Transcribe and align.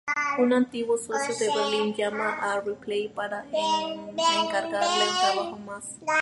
Un 0.39 0.51
antiguo 0.51 0.97
socio 0.97 1.35
de 1.37 1.47
Berlín 1.55 1.93
llama 1.93 2.33
a 2.41 2.59
Ripley 2.59 3.07
para 3.09 3.45
encargarle 3.51 5.03
un 5.07 5.19
trabajo 5.19 5.59
más. 5.59 5.85